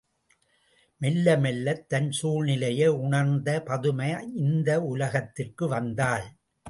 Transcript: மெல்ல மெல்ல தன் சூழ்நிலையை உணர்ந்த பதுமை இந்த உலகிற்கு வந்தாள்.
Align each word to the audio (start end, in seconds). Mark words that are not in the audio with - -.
மெல்ல 1.01 1.35
மெல்ல 1.37 1.75
தன் 1.87 2.09
சூழ்நிலையை 2.11 2.87
உணர்ந்த 3.01 3.49
பதுமை 3.61 4.09
இந்த 4.35 4.81
உலகிற்கு 4.83 5.67
வந்தாள். 5.67 6.27